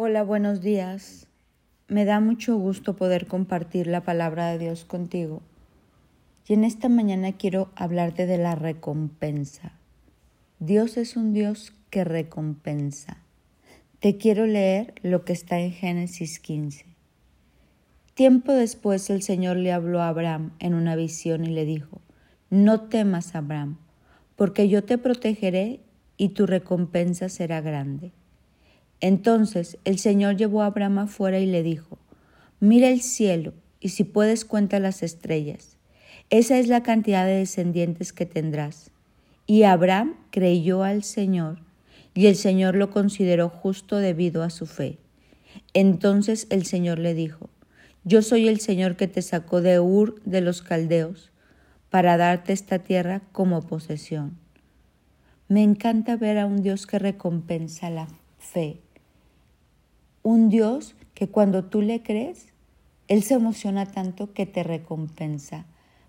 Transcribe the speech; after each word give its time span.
Hola, 0.00 0.22
buenos 0.22 0.60
días. 0.60 1.26
Me 1.88 2.04
da 2.04 2.20
mucho 2.20 2.56
gusto 2.56 2.94
poder 2.94 3.26
compartir 3.26 3.88
la 3.88 4.04
palabra 4.04 4.46
de 4.46 4.58
Dios 4.58 4.84
contigo. 4.84 5.42
Y 6.46 6.54
en 6.54 6.62
esta 6.62 6.88
mañana 6.88 7.32
quiero 7.32 7.72
hablarte 7.74 8.24
de 8.26 8.38
la 8.38 8.54
recompensa. 8.54 9.72
Dios 10.60 10.98
es 10.98 11.16
un 11.16 11.32
Dios 11.32 11.72
que 11.90 12.04
recompensa. 12.04 13.16
Te 13.98 14.18
quiero 14.18 14.46
leer 14.46 14.94
lo 15.02 15.24
que 15.24 15.32
está 15.32 15.58
en 15.58 15.72
Génesis 15.72 16.38
15. 16.38 16.86
Tiempo 18.14 18.52
después 18.52 19.10
el 19.10 19.22
Señor 19.22 19.56
le 19.56 19.72
habló 19.72 20.00
a 20.00 20.10
Abraham 20.10 20.52
en 20.60 20.74
una 20.74 20.94
visión 20.94 21.44
y 21.44 21.48
le 21.48 21.64
dijo, 21.64 22.00
No 22.50 22.82
temas, 22.82 23.34
Abraham, 23.34 23.78
porque 24.36 24.68
yo 24.68 24.84
te 24.84 24.96
protegeré 24.96 25.80
y 26.16 26.28
tu 26.28 26.46
recompensa 26.46 27.28
será 27.28 27.60
grande. 27.60 28.12
Entonces 29.00 29.78
el 29.84 29.98
Señor 29.98 30.36
llevó 30.36 30.62
a 30.62 30.66
Abraham 30.66 31.00
afuera 31.00 31.38
y 31.38 31.46
le 31.46 31.62
dijo, 31.62 31.98
Mira 32.60 32.88
el 32.88 33.00
cielo 33.00 33.54
y 33.80 33.90
si 33.90 34.04
puedes 34.04 34.44
cuenta 34.44 34.80
las 34.80 35.02
estrellas. 35.02 35.76
Esa 36.30 36.58
es 36.58 36.66
la 36.66 36.82
cantidad 36.82 37.24
de 37.24 37.36
descendientes 37.36 38.12
que 38.12 38.26
tendrás. 38.26 38.90
Y 39.46 39.62
Abraham 39.62 40.16
creyó 40.30 40.82
al 40.82 41.04
Señor 41.04 41.60
y 42.14 42.26
el 42.26 42.34
Señor 42.34 42.74
lo 42.74 42.90
consideró 42.90 43.48
justo 43.48 43.96
debido 43.96 44.42
a 44.42 44.50
su 44.50 44.66
fe. 44.66 44.98
Entonces 45.72 46.48
el 46.50 46.66
Señor 46.66 46.98
le 46.98 47.14
dijo, 47.14 47.48
Yo 48.04 48.22
soy 48.22 48.48
el 48.48 48.58
Señor 48.58 48.96
que 48.96 49.06
te 49.06 49.22
sacó 49.22 49.60
de 49.60 49.78
Ur 49.78 50.20
de 50.24 50.40
los 50.40 50.60
Caldeos 50.60 51.30
para 51.90 52.16
darte 52.16 52.52
esta 52.52 52.80
tierra 52.80 53.22
como 53.32 53.62
posesión. 53.62 54.36
Me 55.46 55.62
encanta 55.62 56.16
ver 56.16 56.38
a 56.38 56.46
un 56.46 56.62
Dios 56.62 56.86
que 56.86 56.98
recompensa 56.98 57.88
la 57.88 58.08
fe 58.38 58.80
un 60.28 60.50
Dios 60.50 60.94
que 61.14 61.26
cuando 61.28 61.64
tú 61.64 61.80
le 61.80 62.02
crees, 62.02 62.48
Él 63.08 63.22
se 63.22 63.32
emociona 63.32 63.86
tanto 63.86 64.34
que 64.34 64.44
te 64.44 64.62
recompensa. 64.62 65.64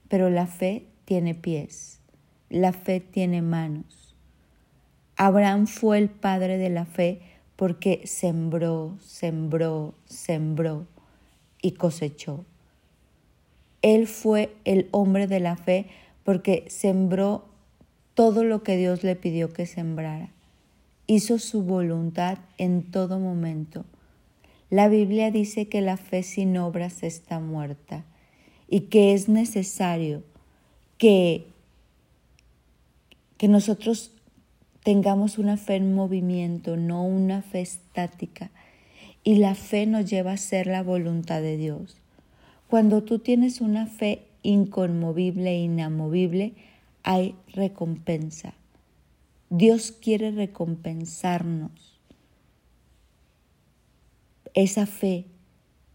Pero 0.10 0.30
la 0.30 0.46
fe 0.46 0.88
tiene 1.06 1.36
pies, 1.36 2.02
la 2.50 2.74
fe 2.74 3.00
tiene 3.00 3.42
manos. 3.42 4.18
Abraham 5.16 5.68
fue 5.68 6.00
el 6.00 6.10
padre 6.10 6.58
de 6.58 6.70
la 6.70 6.84
fe 6.84 7.22
porque 7.56 8.02
sembró, 8.04 8.98
sembró, 9.00 9.94
sembró 10.04 10.86
y 11.62 11.72
cosechó. 11.72 12.44
Él 13.82 14.06
fue 14.06 14.54
el 14.66 14.90
hombre 14.92 15.28
de 15.28 15.40
la 15.40 15.56
fe 15.56 15.88
porque 16.26 16.66
sembró 16.68 17.46
todo 18.16 18.44
lo 18.44 18.64
que 18.64 18.76
Dios 18.76 19.02
le 19.04 19.16
pidió 19.16 19.54
que 19.54 19.66
sembrara. 19.66 20.30
Hizo 21.08 21.40
su 21.40 21.64
voluntad 21.64 22.40
en 22.58 22.84
todo 22.84 23.18
momento 23.18 23.86
la 24.70 24.88
Biblia 24.88 25.32
dice 25.32 25.68
que 25.68 25.82
la 25.82 25.98
fe 25.98 26.22
sin 26.22 26.56
obras 26.58 27.02
está 27.02 27.40
muerta 27.40 28.06
y 28.68 28.82
que 28.82 29.14
es 29.14 29.28
necesario 29.28 30.24
que, 30.98 31.48
que 33.38 33.48
nosotros 33.48 34.12
tengamos 34.84 35.38
una 35.40 35.58
fe 35.58 35.76
en 35.76 35.94
movimiento, 35.94 36.78
no 36.78 37.04
una 37.04 37.42
fe 37.42 37.62
estática. 37.62 38.52
Y 39.24 39.36
la 39.36 39.56
fe 39.56 39.86
nos 39.86 40.10
lleva 40.10 40.34
a 40.34 40.38
ser 40.38 40.68
la 40.68 40.84
voluntad 40.84 41.42
de 41.42 41.58
Dios. 41.58 41.98
Cuando 42.68 43.04
tú 43.04 43.20
tienes 43.20 43.62
una 43.62 43.88
fe 43.88 44.28
inconmovible 44.44 45.52
e 45.52 45.64
inamovible, 45.64 46.54
hay 47.04 47.36
recompensa. 47.48 48.54
Dios 49.50 49.92
quiere 49.92 50.32
recompensarnos 50.32 51.99
esa 54.54 54.86
fe, 54.86 55.26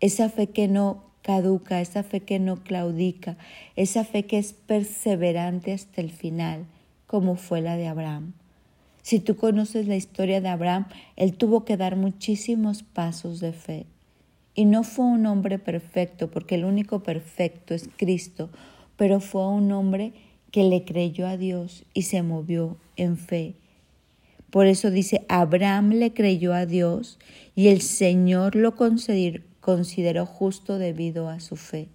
esa 0.01 0.29
fe 0.29 0.49
que 0.49 0.69
no 0.69 1.05
caduca, 1.23 1.81
esa 1.81 2.03
fe 2.03 2.21
que 2.21 2.39
no 2.39 2.63
claudica, 2.63 3.37
esa 3.77 4.05
fe 4.05 4.27
que 4.27 4.39
es 4.39 4.53
perseverante 4.53 5.73
hasta 5.73 6.01
el 6.01 6.11
final, 6.11 6.67
como 7.07 7.37
fue 7.37 7.61
la 7.61 7.77
de 7.77 7.87
Abraham. 7.87 8.35
Si 9.03 9.21
tú 9.21 9.37
conoces 9.37 9.87
la 9.87 9.97
historia 9.97 10.41
de 10.41 10.49
Abraham, 10.49 10.87
él 11.17 11.35
tuvo 11.35 11.65
que 11.65 11.77
dar 11.77 11.97
muchísimos 11.97 12.83
pasos 12.83 13.41
de 13.41 13.53
fe. 13.53 13.87
Y 14.55 14.67
no 14.67 14.83
fue 14.83 15.05
un 15.07 15.27
hombre 15.27 15.59
perfecto, 15.59 16.31
porque 16.31 16.55
el 16.55 16.65
único 16.65 17.03
perfecto 17.03 17.75
es 17.75 17.89
Cristo, 17.97 18.51
pero 18.97 19.21
fue 19.21 19.49
un 19.49 19.73
hombre 19.73 20.13
que 20.51 20.65
le 20.65 20.85
creyó 20.85 21.27
a 21.27 21.37
Dios 21.37 21.85
y 21.95 22.03
se 22.03 22.23
movió 22.23 22.77
en 22.97 23.17
fe. 23.17 23.57
Por 24.55 24.69
eso 24.69 24.93
dice, 24.93 25.27
Abraham 25.29 25.95
le 25.95 26.13
creyó 26.15 26.55
a 26.55 26.65
Dios 26.65 27.19
y 27.57 27.71
el 27.71 27.81
Señor 27.81 28.55
lo 28.55 28.77
consideró 28.77 30.27
justo 30.27 30.79
debido 30.79 31.29
a 31.29 31.41
su 31.41 31.57
fe. 31.57 31.89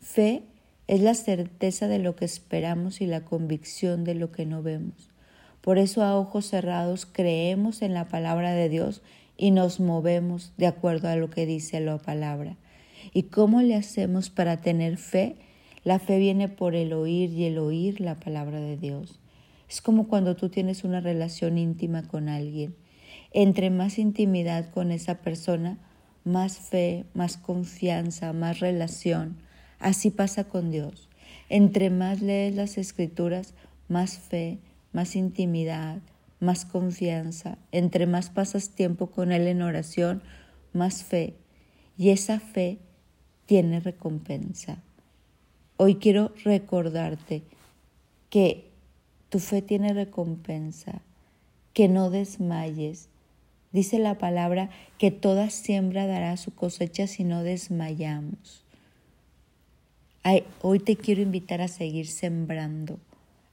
Fe 0.00 0.42
es 0.86 1.02
la 1.02 1.12
certeza 1.12 1.88
de 1.88 1.98
lo 1.98 2.16
que 2.16 2.24
esperamos 2.24 3.02
y 3.02 3.06
la 3.06 3.26
convicción 3.26 4.04
de 4.04 4.14
lo 4.14 4.32
que 4.32 4.46
no 4.46 4.62
vemos. 4.62 5.10
Por 5.60 5.76
eso 5.76 6.02
a 6.02 6.18
ojos 6.18 6.46
cerrados 6.46 7.04
creemos 7.04 7.82
en 7.82 7.92
la 7.92 8.08
palabra 8.08 8.54
de 8.54 8.70
Dios 8.70 9.02
y 9.36 9.50
nos 9.50 9.78
movemos 9.78 10.54
de 10.56 10.68
acuerdo 10.68 11.08
a 11.08 11.16
lo 11.16 11.28
que 11.28 11.44
dice 11.44 11.78
la 11.80 11.98
palabra. 11.98 12.56
¿Y 13.12 13.24
cómo 13.24 13.60
le 13.60 13.74
hacemos 13.74 14.30
para 14.30 14.62
tener 14.62 14.96
fe? 14.96 15.36
La 15.84 15.98
fe 15.98 16.18
viene 16.18 16.48
por 16.48 16.74
el 16.74 16.94
oír 16.94 17.34
y 17.34 17.44
el 17.44 17.58
oír 17.58 18.00
la 18.00 18.18
palabra 18.18 18.60
de 18.62 18.78
Dios. 18.78 19.18
Es 19.72 19.80
como 19.80 20.06
cuando 20.06 20.36
tú 20.36 20.50
tienes 20.50 20.84
una 20.84 21.00
relación 21.00 21.56
íntima 21.56 22.02
con 22.06 22.28
alguien. 22.28 22.76
Entre 23.32 23.70
más 23.70 23.98
intimidad 23.98 24.68
con 24.70 24.92
esa 24.92 25.22
persona, 25.22 25.78
más 26.24 26.58
fe, 26.58 27.06
más 27.14 27.38
confianza, 27.38 28.34
más 28.34 28.60
relación. 28.60 29.38
Así 29.78 30.10
pasa 30.10 30.44
con 30.44 30.70
Dios. 30.70 31.08
Entre 31.48 31.88
más 31.88 32.20
lees 32.20 32.54
las 32.54 32.76
escrituras, 32.76 33.54
más 33.88 34.18
fe, 34.18 34.58
más 34.92 35.16
intimidad, 35.16 36.00
más 36.38 36.66
confianza. 36.66 37.56
Entre 37.70 38.06
más 38.06 38.28
pasas 38.28 38.74
tiempo 38.74 39.06
con 39.06 39.32
Él 39.32 39.48
en 39.48 39.62
oración, 39.62 40.22
más 40.74 41.02
fe. 41.02 41.34
Y 41.96 42.10
esa 42.10 42.40
fe 42.40 42.76
tiene 43.46 43.80
recompensa. 43.80 44.82
Hoy 45.78 45.94
quiero 45.94 46.34
recordarte 46.44 47.42
que 48.28 48.71
tu 49.32 49.38
fe 49.38 49.62
tiene 49.62 49.94
recompensa, 49.94 51.00
que 51.72 51.88
no 51.88 52.10
desmayes. 52.10 53.08
Dice 53.72 53.98
la 53.98 54.18
palabra 54.18 54.68
que 54.98 55.10
toda 55.10 55.48
siembra 55.48 56.06
dará 56.06 56.36
su 56.36 56.54
cosecha 56.54 57.06
si 57.06 57.24
no 57.24 57.42
desmayamos. 57.42 58.62
hoy 60.60 60.80
te 60.80 60.96
quiero 60.96 61.22
invitar 61.22 61.62
a 61.62 61.68
seguir 61.68 62.08
sembrando, 62.08 62.98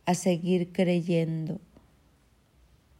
a 0.05 0.15
seguir 0.15 0.73
creyendo, 0.73 1.61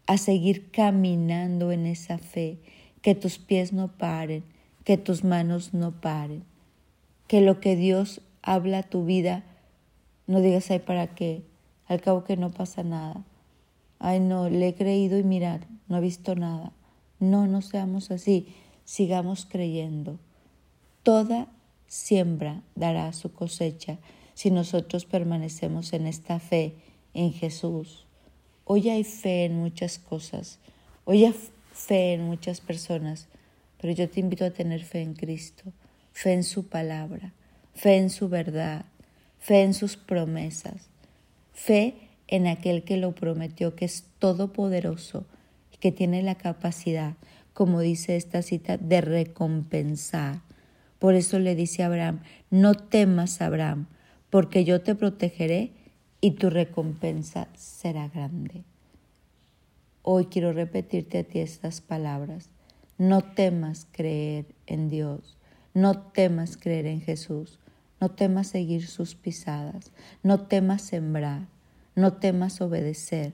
a 0.05 0.17
seguir 0.17 0.71
caminando 0.71 1.73
en 1.73 1.85
esa 1.85 2.17
fe, 2.17 2.59
que 3.01 3.13
tus 3.13 3.39
pies 3.39 3.73
no 3.73 3.89
paren, 3.89 4.45
que 4.85 4.97
tus 4.97 5.25
manos 5.25 5.73
no 5.73 5.99
paren, 5.99 6.45
que 7.27 7.41
lo 7.41 7.59
que 7.59 7.75
Dios 7.75 8.21
habla 8.41 8.77
a 8.77 8.83
tu 8.83 9.03
vida, 9.03 9.43
no 10.27 10.39
digas, 10.39 10.71
ay, 10.71 10.79
¿para 10.79 11.07
qué? 11.07 11.48
Al 11.89 11.99
cabo 11.99 12.23
que 12.23 12.37
no 12.37 12.51
pasa 12.51 12.83
nada. 12.83 13.25
Ay, 13.97 14.21
no, 14.21 14.49
le 14.49 14.69
he 14.69 14.75
creído 14.75 15.17
y 15.17 15.23
mirar, 15.23 15.67
no 15.89 15.97
he 15.97 16.01
visto 16.01 16.35
nada. 16.35 16.71
No, 17.19 17.47
no 17.47 17.61
seamos 17.61 18.11
así, 18.11 18.47
sigamos 18.85 19.45
creyendo. 19.45 20.17
Toda 21.03 21.47
siembra 21.87 22.61
dará 22.75 23.11
su 23.11 23.33
cosecha 23.33 23.97
si 24.35 24.51
nosotros 24.51 25.05
permanecemos 25.05 25.91
en 25.91 26.07
esta 26.07 26.39
fe 26.39 26.75
en 27.13 27.33
Jesús. 27.33 28.05
Hoy 28.63 28.89
hay 28.89 29.03
fe 29.03 29.45
en 29.45 29.55
muchas 29.55 29.97
cosas, 29.97 30.59
hoy 31.03 31.25
hay 31.25 31.35
fe 31.73 32.13
en 32.13 32.23
muchas 32.23 32.61
personas, 32.61 33.27
pero 33.81 33.93
yo 33.93 34.07
te 34.07 34.19
invito 34.19 34.45
a 34.45 34.51
tener 34.51 34.83
fe 34.83 35.01
en 35.01 35.15
Cristo, 35.15 35.73
fe 36.13 36.33
en 36.33 36.43
su 36.43 36.67
palabra, 36.67 37.33
fe 37.73 37.97
en 37.97 38.11
su 38.11 38.29
verdad, 38.29 38.85
fe 39.39 39.63
en 39.63 39.73
sus 39.73 39.97
promesas. 39.97 40.88
Fe 41.53 41.95
en 42.27 42.47
aquel 42.47 42.83
que 42.83 42.97
lo 42.97 43.13
prometió, 43.15 43.75
que 43.75 43.85
es 43.85 44.05
todopoderoso 44.19 45.25
y 45.73 45.77
que 45.77 45.91
tiene 45.91 46.21
la 46.23 46.35
capacidad, 46.35 47.15
como 47.53 47.81
dice 47.81 48.15
esta 48.15 48.41
cita, 48.41 48.77
de 48.77 49.01
recompensar. 49.01 50.41
Por 50.99 51.15
eso 51.15 51.39
le 51.39 51.55
dice 51.55 51.83
a 51.83 51.87
Abraham, 51.87 52.21
no 52.49 52.75
temas, 52.75 53.41
Abraham, 53.41 53.87
porque 54.29 54.63
yo 54.63 54.81
te 54.81 54.95
protegeré 54.95 55.71
y 56.21 56.31
tu 56.31 56.49
recompensa 56.49 57.47
será 57.55 58.07
grande. 58.09 58.63
Hoy 60.01 60.25
quiero 60.25 60.53
repetirte 60.53 61.19
a 61.19 61.23
ti 61.23 61.39
estas 61.39 61.81
palabras. 61.81 62.49
No 62.97 63.21
temas 63.21 63.87
creer 63.91 64.45
en 64.67 64.89
Dios, 64.89 65.37
no 65.73 66.01
temas 66.01 66.57
creer 66.57 66.85
en 66.85 67.01
Jesús, 67.01 67.59
no 67.99 68.09
temas 68.09 68.47
seguir 68.47 68.87
sus 68.87 69.15
pisadas, 69.15 69.91
no 70.23 70.41
temas 70.41 70.81
sembrar, 70.81 71.47
no 71.95 72.13
temas 72.13 72.61
obedecer, 72.61 73.33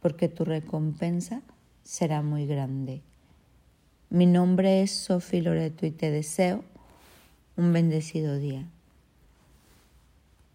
porque 0.00 0.28
tu 0.28 0.44
recompensa 0.44 1.42
será 1.84 2.22
muy 2.22 2.46
grande. 2.46 3.02
Mi 4.10 4.26
nombre 4.26 4.82
es 4.82 4.90
Sofi 4.90 5.40
Loreto 5.40 5.86
y 5.86 5.90
te 5.90 6.10
deseo 6.10 6.64
un 7.56 7.72
bendecido 7.72 8.38
día. 8.38 8.68